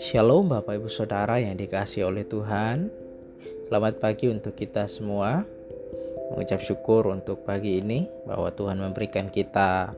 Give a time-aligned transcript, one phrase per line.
[0.00, 2.88] Shalom Bapak Ibu Saudara yang dikasih oleh Tuhan.
[3.68, 5.44] Selamat pagi untuk kita semua.
[6.32, 9.92] Mengucap syukur untuk pagi ini Bahwa Tuhan memberikan kita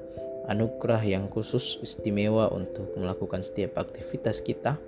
[0.51, 4.83] anugerah yang khusus istimewa Untuk melakukan setiap aktivitas kita.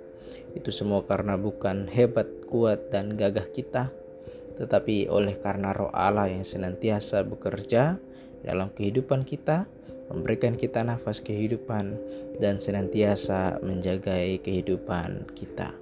[0.51, 3.95] Itu semua karena bukan hebat, kuat, dan gagah kita
[4.59, 7.95] Tetapi oleh karena roh Allah yang senantiasa bekerja
[8.43, 9.71] dalam kehidupan kita
[10.11, 11.95] memberikan kita nafas kehidupan
[12.39, 15.75] dan senantiasa menjaga kehidupan kita.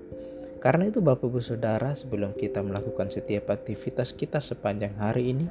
[0.61, 5.45] Karena itu Bapak Ibu Saudara sebelum kita melakukan setiap aktivitas kita sepanjang hari ini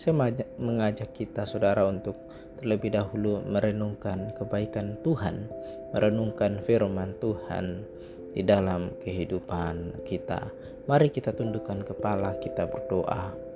[0.00, 0.16] saya
[0.56, 2.16] mengajak kita saudara untuk
[2.56, 5.44] terlebih dahulu merenungkan kebaikan Tuhan,
[5.92, 7.84] merenungkan firman Tuhan
[8.32, 10.48] di dalam kehidupan kita.
[10.88, 13.49] Mari kita tundukkan kepala, kita berdoa.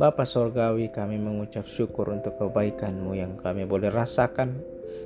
[0.00, 4.56] Bapa Sorgawi kami mengucap syukur untuk kebaikan-Mu yang kami boleh rasakan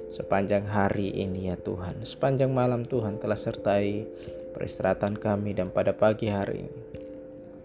[0.06, 2.06] sepanjang hari ini ya Tuhan.
[2.06, 4.06] Sepanjang malam Tuhan telah sertai
[4.54, 6.82] peristirahatan kami dan pada pagi hari ini.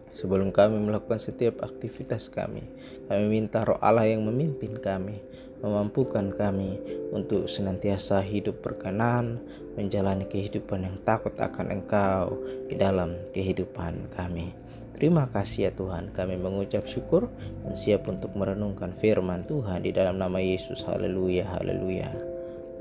[0.10, 2.66] Sebelum kami melakukan setiap aktivitas kami,
[3.06, 5.22] kami minta roh Allah yang memimpin kami,
[5.62, 6.82] memampukan kami
[7.14, 9.38] untuk senantiasa hidup berkenan,
[9.78, 14.69] menjalani kehidupan yang takut akan Engkau di dalam kehidupan kami.
[15.00, 17.32] Terima kasih ya Tuhan, kami mengucap syukur
[17.64, 20.84] dan siap untuk merenungkan firman Tuhan di dalam nama Yesus.
[20.84, 22.12] Haleluya, haleluya.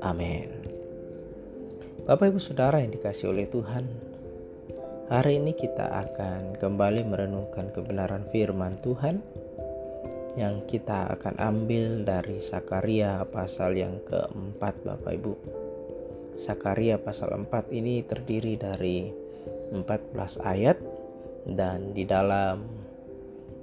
[0.02, 0.50] Amin.
[2.10, 3.86] Bapak Ibu Saudara yang dikasih oleh Tuhan,
[5.06, 9.22] hari ini kita akan kembali merenungkan kebenaran firman Tuhan
[10.34, 15.34] yang kita akan ambil dari Sakaria pasal yang keempat Bapak Ibu.
[16.34, 19.06] Sakaria pasal 4 ini terdiri dari
[19.70, 20.97] 14 ayat
[21.48, 22.60] dan di dalam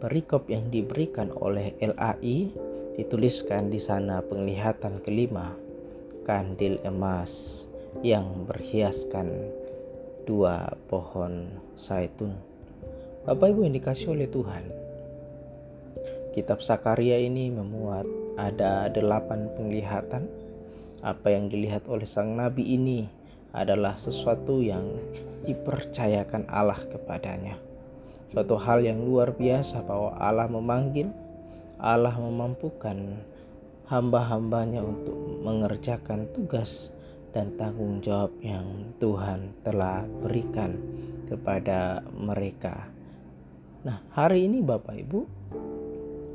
[0.02, 2.50] perikop yang diberikan oleh LAI
[2.98, 5.54] dituliskan di sana penglihatan kelima
[6.26, 7.66] kandil emas
[8.02, 9.30] yang berhiaskan
[10.26, 11.48] dua pohon
[11.78, 12.34] zaitun.
[13.30, 14.66] Bapak Ibu yang dikasih oleh Tuhan,
[16.34, 20.26] kitab Sakaria ini memuat ada delapan penglihatan.
[21.06, 23.06] Apa yang dilihat oleh sang nabi ini
[23.54, 24.98] adalah sesuatu yang
[25.46, 27.75] dipercayakan Allah kepadanya
[28.36, 31.08] suatu hal yang luar biasa bahwa Allah memanggil,
[31.80, 33.24] Allah memampukan
[33.88, 36.92] hamba-hambanya untuk mengerjakan tugas
[37.32, 40.76] dan tanggung jawab yang Tuhan telah berikan
[41.32, 42.92] kepada mereka.
[43.88, 45.20] Nah, hari ini Bapak Ibu,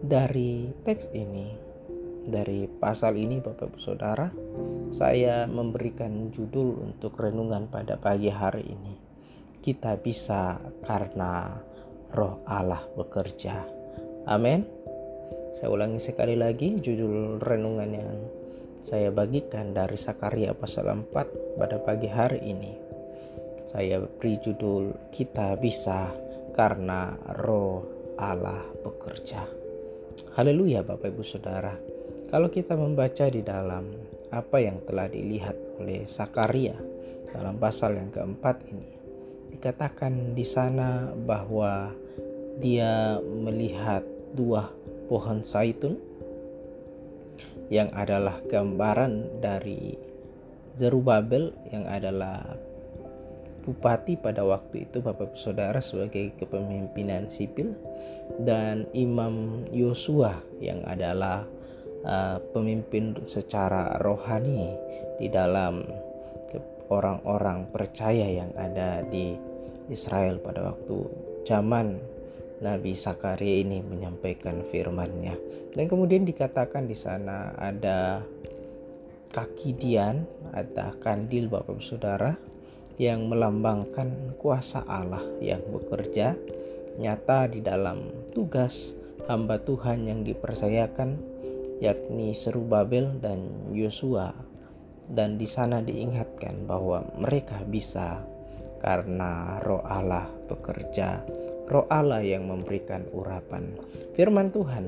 [0.01, 1.53] dari teks ini,
[2.25, 4.33] dari pasal ini Bapak Ibu Saudara,
[4.89, 8.95] saya memberikan judul untuk renungan pada pagi hari ini.
[9.61, 11.69] Kita bisa karena
[12.15, 13.55] roh Allah bekerja.
[14.27, 14.67] Amin.
[15.55, 18.13] Saya ulangi sekali lagi judul renungan yang
[18.81, 22.73] saya bagikan dari Sakaria pasal 4 pada pagi hari ini.
[23.67, 26.11] Saya beri judul kita bisa
[26.55, 27.87] karena roh
[28.19, 29.47] Allah bekerja.
[30.35, 31.75] Haleluya Bapak Ibu Saudara.
[32.31, 33.91] Kalau kita membaca di dalam
[34.31, 36.79] apa yang telah dilihat oleh Sakaria
[37.31, 39.00] dalam pasal yang keempat ini,
[39.51, 41.91] dikatakan di sana bahwa
[42.63, 44.71] dia melihat dua
[45.11, 45.99] pohon zaitun
[47.71, 49.95] yang adalah gambaran dari
[50.75, 52.57] Zerubabel yang adalah
[53.67, 57.77] bupati pada waktu itu Bapak Saudara sebagai kepemimpinan sipil
[58.41, 61.45] dan Imam Yosua yang adalah
[62.07, 64.73] uh, pemimpin secara rohani
[65.21, 65.85] di dalam
[66.91, 69.39] orang-orang percaya yang ada di
[69.89, 71.07] Israel pada waktu
[71.47, 71.99] zaman
[72.61, 75.33] Nabi Sakaria ini menyampaikan firman-Nya.
[75.73, 78.21] Dan kemudian dikatakan di sana ada
[79.33, 82.37] kaki dian atau kandil Bapak Saudara
[83.01, 86.37] yang melambangkan kuasa Allah yang bekerja
[87.01, 88.93] nyata di dalam tugas
[89.25, 91.17] hamba Tuhan yang dipercayakan
[91.81, 94.50] yakni Serubabel dan Yosua
[95.11, 98.23] dan di sana diingatkan bahwa mereka bisa
[98.81, 101.27] karena roh Allah bekerja,
[101.69, 103.77] roh Allah yang memberikan urapan.
[104.17, 104.87] Firman Tuhan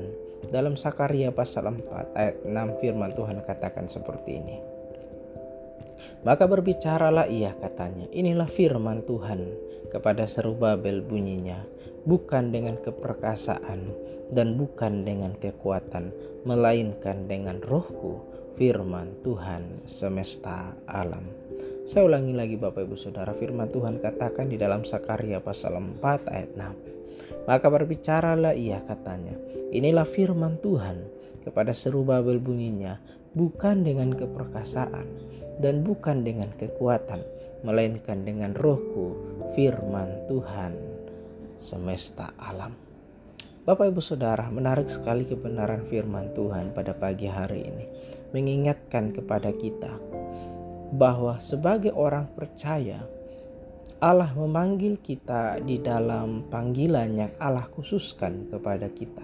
[0.49, 4.57] dalam Sakaria pasal 4 ayat 6 firman Tuhan katakan seperti ini.
[6.23, 9.43] Maka berbicaralah ia katanya, inilah firman Tuhan
[9.91, 11.59] kepada Serubabel bunyinya,
[12.07, 13.91] bukan dengan keperkasaan
[14.31, 16.15] dan bukan dengan kekuatan,
[16.47, 21.25] melainkan dengan rohku, firman Tuhan semesta alam.
[21.83, 25.99] Saya ulangi lagi Bapak Ibu Saudara firman Tuhan katakan di dalam Sakaria pasal 4
[26.31, 27.49] ayat 6.
[27.49, 29.35] Maka berbicaralah ia katanya,
[29.73, 31.03] inilah firman Tuhan
[31.43, 33.01] kepada seru Babel bunyinya,
[33.35, 35.07] bukan dengan keperkasaan
[35.59, 37.19] dan bukan dengan kekuatan,
[37.67, 39.17] melainkan dengan rohku,
[39.57, 40.77] firman Tuhan
[41.59, 42.71] semesta alam.
[43.63, 47.85] Bapak Ibu Saudara, menarik sekali kebenaran firman Tuhan pada pagi hari ini.
[48.33, 49.93] Mengingatkan kepada kita
[50.93, 53.05] bahwa sebagai orang percaya,
[54.03, 59.23] Allah memanggil kita di dalam panggilan yang Allah khususkan kepada kita.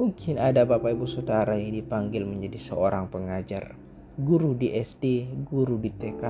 [0.00, 3.76] Mungkin ada Bapak Ibu Saudara yang dipanggil menjadi seorang pengajar,
[4.16, 6.24] guru di SD, guru di TK.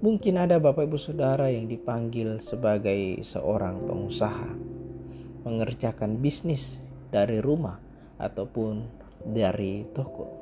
[0.00, 4.56] Mungkin ada Bapak Ibu Saudara yang dipanggil sebagai seorang pengusaha,
[5.44, 6.80] mengerjakan bisnis
[7.12, 7.76] dari rumah
[8.16, 8.88] ataupun
[9.20, 10.39] dari toko.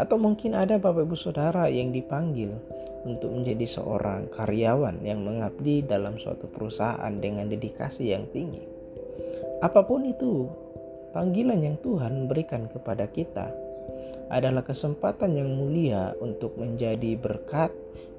[0.00, 2.48] Atau mungkin ada Bapak Ibu Saudara yang dipanggil
[3.04, 8.64] untuk menjadi seorang karyawan yang mengabdi dalam suatu perusahaan dengan dedikasi yang tinggi.
[9.60, 10.48] Apa pun itu,
[11.12, 13.52] panggilan yang Tuhan berikan kepada kita
[14.32, 17.68] adalah kesempatan yang mulia untuk menjadi berkat,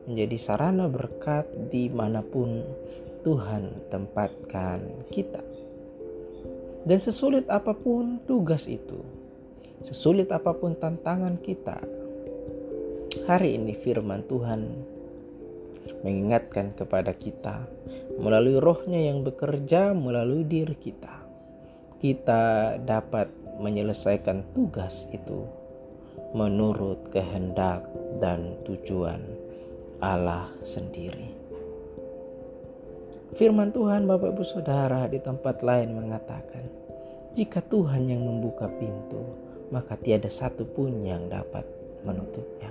[0.05, 2.61] menjadi sarana berkat di mana pun
[3.25, 5.41] Tuhan tempatkan kita.
[6.85, 9.20] Dan sesulit apa pun tugas itu,
[9.83, 11.81] sesulit apa pun tantangan kita,
[13.21, 14.71] Hari ini firman Tuhan
[15.99, 17.67] mengingatkan kepada kita
[18.17, 21.21] melalui rohnya yang bekerja melalui diri kita.
[21.99, 23.27] Kita dapat
[23.59, 25.43] menyelesaikan tugas itu
[26.31, 27.83] menurut kehendak
[28.23, 29.19] dan tujuan
[29.99, 31.35] Allah sendiri.
[33.35, 36.63] Firman Tuhan Bapak Ibu Saudara di tempat lain mengatakan,
[37.35, 41.63] jika Tuhan yang membuka pintu, maka tiada satu pun yang dapat
[42.03, 42.69] menutupnya.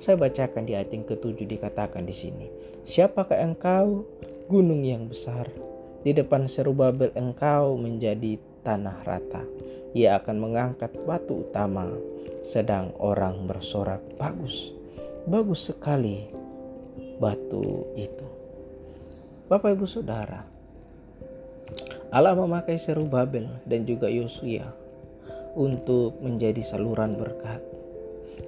[0.00, 2.46] Saya bacakan di ayat yang ketujuh dikatakan di sini.
[2.82, 4.04] Siapakah engkau,
[4.50, 5.48] gunung yang besar?
[6.04, 8.36] Di depan Serubabel engkau menjadi
[8.66, 9.44] tanah rata.
[9.94, 11.88] Ia akan mengangkat batu utama,
[12.44, 14.74] sedang orang bersorak bagus.
[15.24, 16.28] Bagus sekali
[17.16, 18.26] batu itu.
[19.48, 20.44] Bapak Ibu Saudara,
[22.12, 24.83] Allah memakai Serubabel dan juga Yosua
[25.54, 27.74] untuk menjadi saluran berkat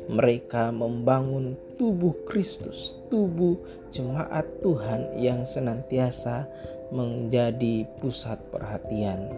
[0.06, 3.58] mereka membangun tubuh Kristus, tubuh
[3.90, 6.46] jemaat Tuhan yang senantiasa
[6.94, 9.34] menjadi pusat perhatian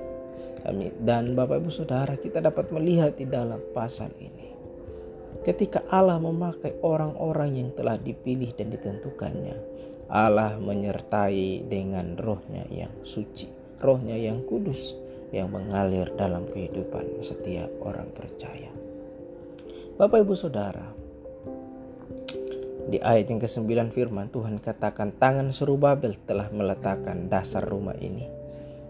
[0.61, 0.93] kami.
[1.01, 4.53] Dan Bapak Ibu Saudara, kita dapat melihat di dalam pasal ini.
[5.41, 9.57] Ketika Allah memakai orang-orang yang telah dipilih dan ditentukannya,
[10.13, 13.49] Allah menyertai dengan rohnya yang suci,
[13.81, 14.93] rohnya yang kudus,
[15.35, 18.73] yang mengalir dalam kehidupan setiap orang percaya.
[19.99, 20.87] Bapak Ibu Saudara,
[22.89, 28.25] di ayat yang ke-9 firman Tuhan katakan tangan Serubabel telah meletakkan dasar rumah ini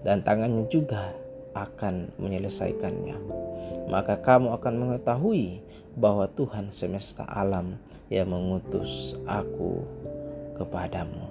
[0.06, 1.10] dan tangannya juga
[1.56, 3.18] akan menyelesaikannya.
[3.90, 5.64] Maka kamu akan mengetahui
[5.98, 7.74] bahwa Tuhan semesta alam
[8.06, 9.82] yang mengutus aku
[10.54, 11.26] kepadamu.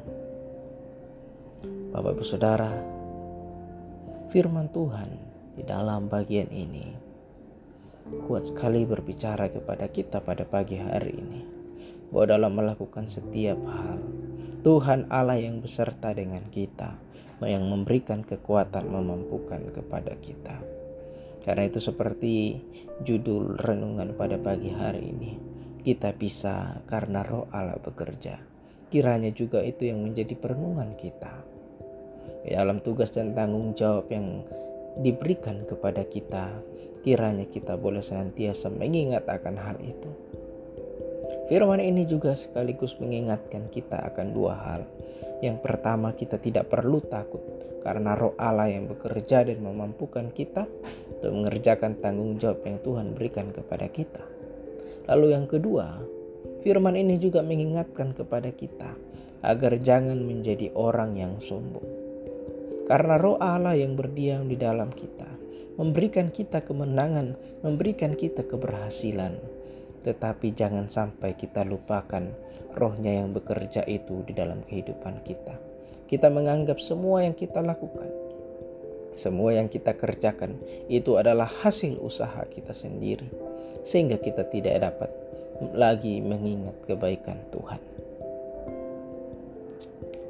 [1.96, 2.97] Bapak Ibu Saudara,
[4.28, 5.08] firman Tuhan
[5.56, 6.92] di dalam bagian ini.
[8.28, 11.42] Kuat sekali berbicara kepada kita pada pagi hari ini.
[12.12, 14.00] Bahwa dalam melakukan setiap hal
[14.64, 17.00] Tuhan Allah yang beserta dengan kita
[17.44, 20.60] yang memberikan kekuatan memampukan kepada kita.
[21.48, 22.60] Karena itu seperti
[23.08, 25.32] judul renungan pada pagi hari ini
[25.88, 28.44] kita bisa karena roh Allah bekerja.
[28.92, 31.47] Kiranya juga itu yang menjadi perenungan kita
[32.48, 34.44] dalam tugas dan tanggung jawab yang
[34.98, 36.50] diberikan kepada kita,
[37.06, 40.10] kiranya kita boleh senantiasa mengingat akan hal itu.
[41.48, 44.82] Firman ini juga sekaligus mengingatkan kita akan dua hal.
[45.40, 47.40] Yang pertama, kita tidak perlu takut
[47.80, 50.68] karena roh Allah yang bekerja dan memampukan kita
[51.08, 54.20] untuk mengerjakan tanggung jawab yang Tuhan berikan kepada kita.
[55.08, 56.04] Lalu yang kedua,
[56.68, 58.92] firman ini juga mengingatkan kepada kita
[59.40, 62.07] agar jangan menjadi orang yang sombong.
[62.88, 65.38] Karena roh Allah yang berdiam di dalam kita
[65.78, 69.38] memberikan kita kemenangan, memberikan kita keberhasilan.
[70.02, 72.26] Tetapi jangan sampai kita lupakan
[72.74, 75.56] rohnya yang bekerja itu di dalam kehidupan kita.
[76.10, 78.10] Kita menganggap semua yang kita lakukan,
[79.20, 80.56] semua yang kita kerjakan
[80.88, 83.28] itu adalah hasil usaha kita sendiri.
[83.84, 85.12] Sehingga kita tidak dapat
[85.76, 87.82] lagi mengingat kebaikan Tuhan.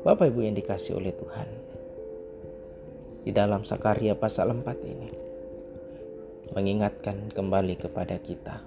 [0.02, 1.50] Bapak Ibu yang dikasih oleh Tuhan,
[3.27, 5.12] di dalam Sakaria pasal 4 ini
[6.55, 8.63] mengingatkan kembali kepada kita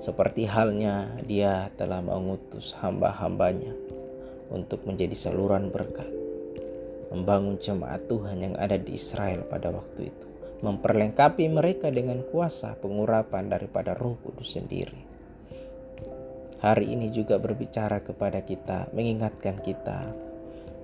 [0.00, 3.76] seperti halnya dia telah mengutus hamba-hambanya
[4.48, 6.08] untuk menjadi saluran berkat
[7.12, 10.26] membangun jemaat Tuhan yang ada di Israel pada waktu itu
[10.64, 15.08] memperlengkapi mereka dengan kuasa pengurapan daripada Roh Kudus sendiri.
[16.60, 20.04] Hari ini juga berbicara kepada kita, mengingatkan kita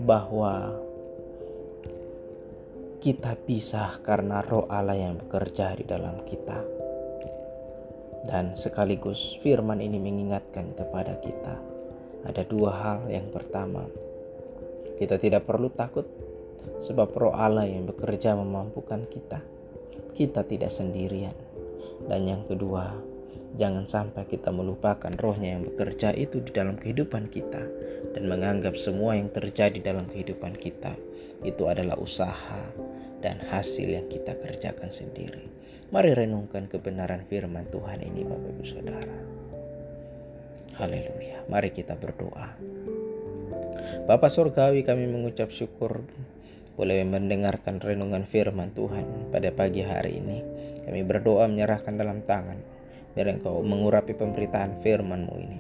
[0.01, 0.73] bahwa
[3.07, 6.59] kita bisa karena Roh Allah yang bekerja di dalam kita.
[8.27, 11.55] Dan sekaligus firman ini mengingatkan kepada kita
[12.27, 12.99] ada dua hal.
[13.07, 13.87] Yang pertama,
[14.99, 16.11] kita tidak perlu takut
[16.83, 19.39] sebab Roh Allah yang bekerja memampukan kita
[20.11, 21.37] kita tidak sendirian.
[22.11, 22.91] Dan yang kedua,
[23.57, 27.63] jangan sampai kita melupakan rohnya yang bekerja itu di dalam kehidupan kita
[28.17, 30.97] dan menganggap semua yang terjadi dalam kehidupan kita
[31.45, 32.63] itu adalah usaha
[33.21, 35.47] dan hasil yang kita kerjakan sendiri.
[35.95, 39.19] Mari renungkan kebenaran firman Tuhan ini Bapak Ibu Saudara.
[40.77, 41.47] Haleluya.
[41.49, 42.53] Mari kita berdoa.
[44.05, 46.05] Bapak Surgawi kami mengucap syukur
[46.77, 50.39] boleh mendengarkan renungan firman Tuhan pada pagi hari ini.
[50.85, 52.61] Kami berdoa menyerahkan dalam tangan,
[53.17, 55.59] biar engkau mengurapi pemberitaan firman-Mu ini.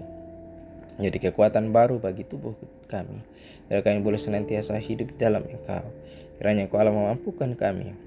[0.96, 2.52] Jadi kekuatan baru bagi tubuh
[2.88, 3.25] kami,
[3.72, 5.88] biar kami boleh senantiasa hidup dalam engkau.
[6.36, 8.05] Kiranya engkau Allah memampukan kami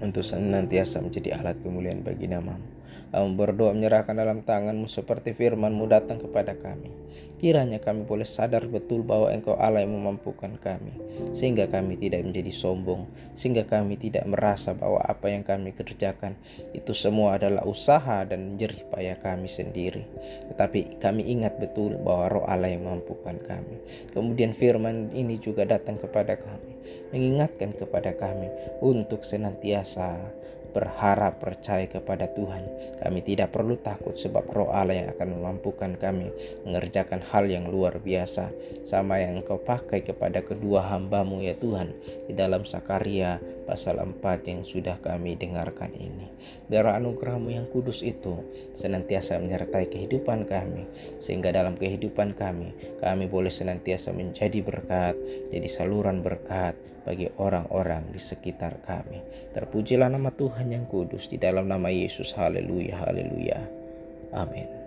[0.00, 2.80] untuk senantiasa menjadi alat kemuliaan bagi namamu.
[3.10, 6.94] Kami berdoa menyerahkan dalam tanganmu seperti firmanmu datang kepada kami.
[7.42, 10.94] Kiranya kami boleh sadar betul bahwa engkau Allah yang memampukan kami.
[11.34, 13.10] Sehingga kami tidak menjadi sombong.
[13.34, 16.38] Sehingga kami tidak merasa bahwa apa yang kami kerjakan
[16.70, 20.06] itu semua adalah usaha dan jerih payah kami sendiri.
[20.54, 23.82] Tetapi kami ingat betul bahwa roh Allah yang memampukan kami.
[24.14, 26.78] Kemudian firman ini juga datang kepada kami.
[27.10, 28.46] Mengingatkan kepada kami
[28.78, 30.08] untuk senantiasa ษา
[30.70, 32.64] berharap percaya kepada Tuhan.
[33.02, 36.30] Kami tidak perlu takut sebab roh Allah yang akan memampukan kami
[36.64, 38.50] mengerjakan hal yang luar biasa.
[38.86, 41.92] Sama yang engkau pakai kepada kedua hambamu ya Tuhan.
[42.30, 46.26] Di dalam Sakaria pasal 4 yang sudah kami dengarkan ini.
[46.66, 48.42] Biar anugerahmu yang kudus itu
[48.74, 50.90] senantiasa menyertai kehidupan kami.
[51.22, 55.14] Sehingga dalam kehidupan kami, kami boleh senantiasa menjadi berkat,
[55.54, 56.74] jadi saluran berkat
[57.04, 59.24] bagi orang-orang di sekitar kami.
[59.56, 62.36] Terpujilah nama Tuhan yang kudus di dalam nama Yesus.
[62.36, 63.64] Haleluya, haleluya.
[64.36, 64.79] Amin.